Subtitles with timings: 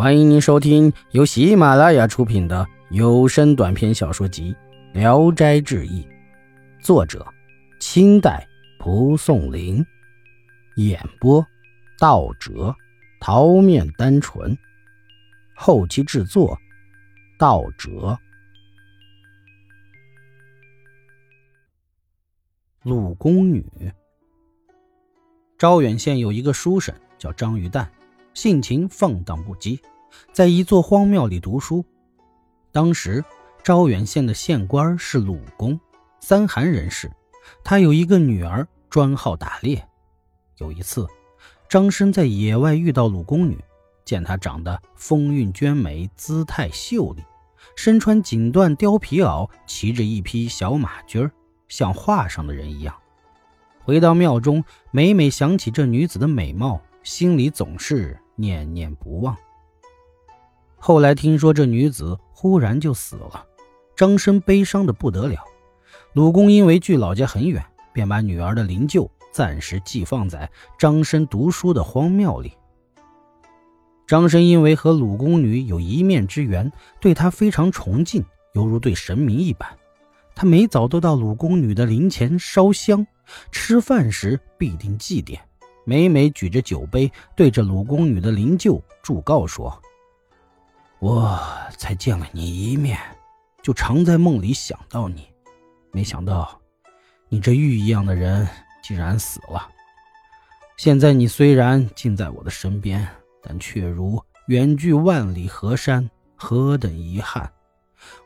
[0.00, 4.56] 欢迎您收听由喜马拉雅出品的有声短篇小说集
[4.98, 6.02] 《聊斋志异》，
[6.82, 7.22] 作者：
[7.80, 8.48] 清代
[8.78, 9.84] 蒲松龄，
[10.76, 11.46] 演播：
[11.98, 12.74] 道哲、
[13.20, 14.56] 桃面单纯，
[15.54, 16.58] 后期制作：
[17.38, 18.18] 道哲。
[22.84, 23.92] 鲁宫女，
[25.58, 27.86] 招远县有一个书生叫张玉旦，
[28.32, 29.78] 性情放荡不羁。
[30.32, 31.84] 在一座荒庙里读书。
[32.72, 33.24] 当时，
[33.62, 35.78] 招远县的县官是鲁公，
[36.20, 37.10] 三韩人士。
[37.64, 39.84] 他有一个女儿，专好打猎。
[40.58, 41.06] 有一次，
[41.68, 43.58] 张生在野外遇到鲁公女，
[44.04, 47.24] 见她长得风韵娟美，姿态秀丽，
[47.76, 51.30] 身穿锦缎貂皮袄，骑着一匹小马驹儿，
[51.68, 52.94] 像画上的人一样。
[53.82, 59.36] 回到庙中，每每想起这女子的美貌，心里总是念念不忘。
[60.82, 63.46] 后来听说这女子忽然就死了，
[63.94, 65.44] 张生悲伤的不得了。
[66.14, 72.52] 鲁公因为距老家很远，便把女儿的灵柩暂时寄放在张生读书的荒庙里。
[74.06, 79.68] 张生因为和鲁公女有一面之缘，对她非常崇敬，犹如对神明一般。
[80.34, 83.06] 他每早都到鲁公女的灵前烧香，
[83.52, 85.38] 吃饭时必定祭奠，
[85.84, 89.78] 每每举着酒杯对着鲁公女的灵柩祝告说。
[91.00, 91.40] 我
[91.78, 92.98] 才见了你一面，
[93.62, 95.26] 就常在梦里想到你。
[95.92, 96.60] 没想到，
[97.30, 98.46] 你这玉一样的人
[98.82, 99.66] 竟然死了。
[100.76, 103.08] 现在你虽然近在我的身边，
[103.42, 107.50] 但却如远距万里河山，何等遗憾！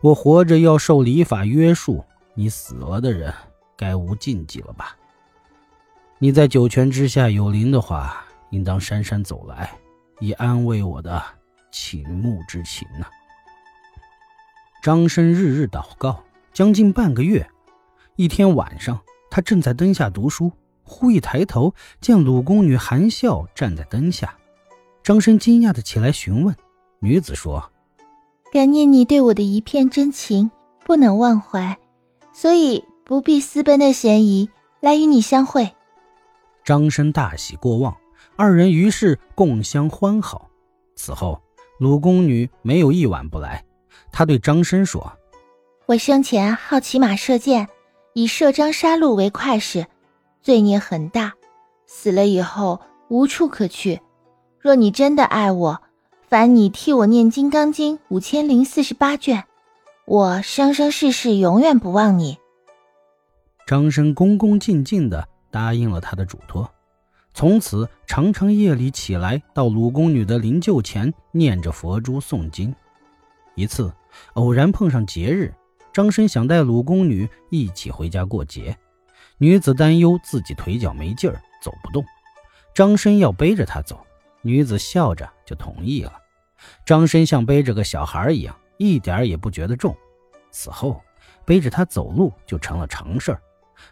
[0.00, 3.32] 我活着要受礼法约束，你死了的人
[3.76, 4.96] 该无禁忌了吧？
[6.18, 9.70] 你在九泉之下有灵的话，应当姗姗走来，
[10.18, 11.22] 以安慰我的。
[11.74, 13.04] 倾慕之情呢？
[14.80, 16.22] 张生日日祷告，
[16.52, 17.44] 将近半个月。
[18.14, 20.52] 一天晚上，他正在灯下读书，
[20.84, 24.36] 忽一抬头，见鲁宫女含笑站在灯下。
[25.02, 26.54] 张生惊讶的起来询问，
[27.00, 27.72] 女子说
[28.52, 30.52] ：“感念你对我的一片真情，
[30.86, 31.76] 不能忘怀，
[32.32, 35.74] 所以不必私奔的嫌疑，来与你相会。”
[36.64, 37.96] 张生大喜过望，
[38.36, 40.48] 二人于是共相欢好。
[40.94, 41.43] 此后。
[41.84, 43.62] 鲁宫女没有一晚不来，
[44.10, 45.12] 她对张生说
[45.84, 47.68] ：“我生前好骑马射箭，
[48.14, 49.86] 以射张杀戮为快事，
[50.40, 51.34] 罪孽很大，
[51.84, 54.00] 死了以后无处可去。
[54.58, 55.82] 若你真的爱我，
[56.26, 59.44] 烦你替我念《金刚经》五千零四十八卷，
[60.06, 62.38] 我生生世世永远不忘你。”
[63.68, 66.66] 张生恭恭敬敬地答应了他的嘱托。
[67.34, 72.72] 从此，常常夜里起来到鲁宫女的灵柩前念着佛珠诵经。
[73.56, 73.92] 一次，
[74.34, 75.52] 偶然碰上节日，
[75.92, 78.76] 张生想带鲁宫女一起回家过节。
[79.38, 82.04] 女子担忧自己腿脚没劲儿，走不动，
[82.72, 83.98] 张生要背着她走。
[84.40, 86.12] 女子笑着就同意了。
[86.86, 89.92] 张生像背着个小孩一样，一点也不觉得重。
[90.52, 91.02] 此后，
[91.44, 93.42] 背着她走路就成了常事儿。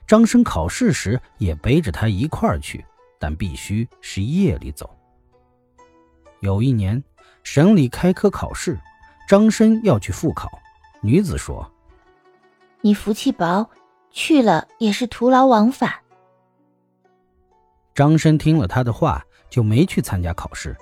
[0.06, 2.84] 张生考试时也背着她一块儿去。
[3.22, 4.90] 但必须是夜里走。
[6.40, 7.00] 有一年，
[7.44, 8.76] 省里开科考试，
[9.28, 10.50] 张生要去复考。
[11.00, 11.70] 女子说
[12.82, 13.70] ：“你福气薄，
[14.10, 15.88] 去了也是徒劳往返。”
[17.94, 20.76] 张生听了他的话，就没去参加考试。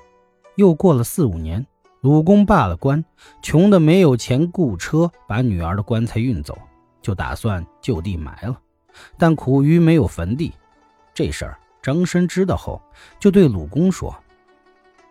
[0.56, 1.66] 又过了四五年，
[2.00, 3.04] 鲁公罢了官，
[3.42, 6.56] 穷的没有钱雇车把女儿的棺材运走，
[7.02, 8.58] 就打算就地埋了，
[9.18, 10.54] 但苦于没有坟地。
[11.12, 11.58] 这事儿。
[11.82, 12.80] 张生知道后，
[13.18, 14.14] 就对鲁公说：“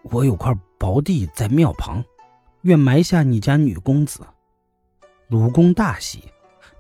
[0.03, 2.03] 我有块薄地在庙旁，
[2.62, 4.22] 愿埋下你家女公子。”
[5.29, 6.24] 鲁公大喜，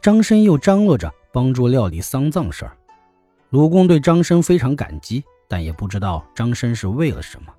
[0.01, 2.77] 张生又张罗着帮助料理丧葬事儿。
[3.49, 7.53] 鲁公对张生非常感激，但也不知道张生是为了什么。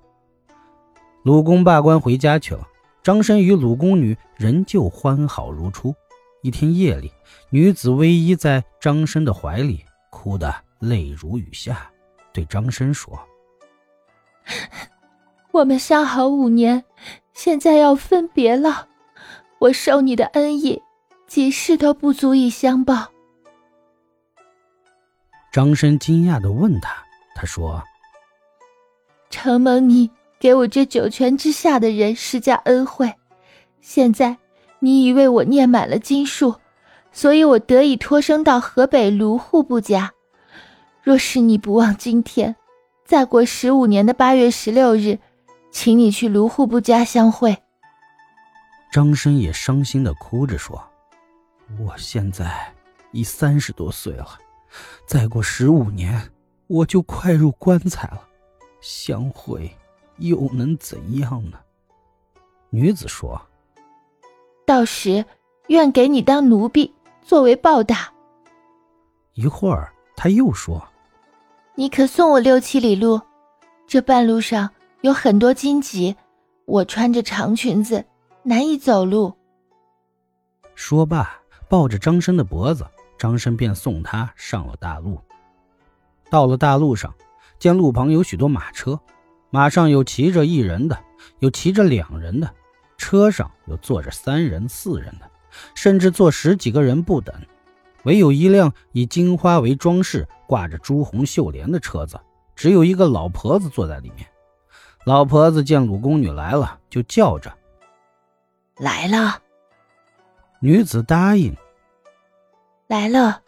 [1.23, 2.67] 鲁公罢官回家去了，
[3.03, 5.93] 张生与鲁公女仍旧欢好如初。
[6.41, 7.11] 一天夜里，
[7.49, 11.91] 女子偎依在张生的怀里，哭得泪如雨下。
[12.33, 13.19] 对张生说
[15.51, 16.83] ：“我们相好五年，
[17.33, 18.87] 现在要分别了。
[19.59, 20.81] 我受你的恩义，
[21.27, 23.07] 几世都不足以相报。”
[25.51, 26.95] 张生惊讶的问他
[27.35, 27.83] ：“他说，
[29.29, 33.13] 承蒙你给我这九泉之下的人施加恩惠，
[33.81, 34.37] 现在
[34.79, 36.55] 你已为我念满了经术，
[37.11, 40.09] 所以我得以脱生到河北卢户部家。”
[41.03, 42.55] 若是你不忘今天，
[43.05, 45.17] 再过十五年的八月十六日，
[45.71, 47.57] 请你去卢户部家相会。
[48.91, 50.79] 张生也伤心的哭着说
[51.79, 52.71] ：“我现在
[53.11, 54.37] 已三十多岁了，
[55.07, 56.31] 再过十五年
[56.67, 58.21] 我就快入棺材了，
[58.79, 59.75] 相会
[60.17, 61.57] 又能怎样呢？”
[62.69, 63.41] 女子说
[64.67, 65.25] ：“到时
[65.67, 66.93] 愿给你当奴婢
[67.23, 68.13] 作为报答。”
[69.33, 70.85] 一会儿，他又说
[71.75, 73.21] ：“你可送我六七里路，
[73.87, 74.69] 这半路上
[75.01, 76.15] 有很多荆棘，
[76.65, 78.05] 我穿着长裙子。”
[78.43, 79.31] 难以走路。
[80.73, 81.29] 说罢，
[81.69, 82.83] 抱着张生的脖子，
[83.15, 85.21] 张生便送他上了大路。
[86.31, 87.13] 到了大路上，
[87.59, 88.99] 见路旁有许多马车，
[89.51, 90.97] 马上有骑着一人的，
[91.37, 92.51] 有骑着两人的，
[92.97, 95.29] 车上有坐着三人、四人的，
[95.75, 97.35] 甚至坐十几个人不等。
[98.03, 102.19] 唯有一辆以金花为装饰、挂着朱红绣帘的车子，
[102.55, 104.27] 只有一个老婆子坐在里面。
[105.05, 107.51] 老婆子见鲁宫女来了，就叫着。
[108.77, 109.39] 来了，
[110.59, 111.55] 女子答应。
[112.87, 113.41] 来了，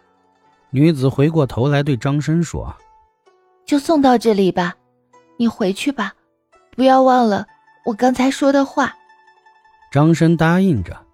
[0.70, 2.76] 女子回过头来对张生说
[3.66, 4.76] ：“就送到这里吧，
[5.38, 6.14] 你回去吧，
[6.76, 7.46] 不要忘了
[7.86, 8.96] 我刚才说的话。”
[9.92, 11.06] 张生答应着，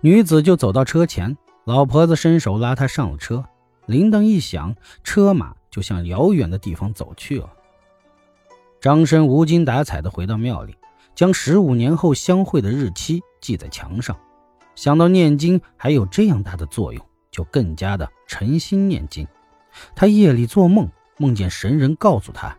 [0.00, 3.44] 女子就走到车前，老婆子伸手拉他上了车，
[3.86, 4.74] 铃铛一响，
[5.04, 7.50] 车马就向遥远的地方走去了。
[8.80, 10.74] 张生无精打采的回到庙里。
[11.12, 14.16] 将十五年后相会的日期记在墙上，
[14.74, 19.26] 想到念经还有这样大的作用，就更加的诚心念经。
[19.94, 22.56] 他夜里做梦，梦见神人告诉他：“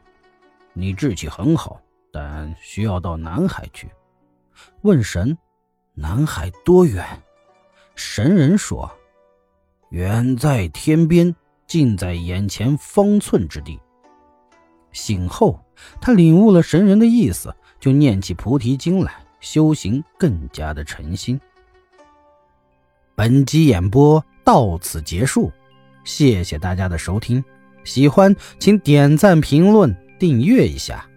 [0.73, 1.81] 你志气很好，
[2.11, 3.89] 但需要到南海去。”
[4.83, 5.35] 问神
[5.95, 7.03] ：“南海多远？”
[8.03, 8.91] 神人说
[9.91, 11.35] ：“远在天边，
[11.67, 13.79] 近在眼前方寸之地。”
[14.91, 15.63] 醒后，
[16.01, 17.53] 他领悟了神人的意思。
[17.79, 21.39] 就念起菩提经来，修行更加的诚心。
[23.15, 25.51] 本集演播到此结束，
[26.03, 27.43] 谢谢大家的收听，
[27.83, 31.07] 喜欢请点赞、评论、订阅一下。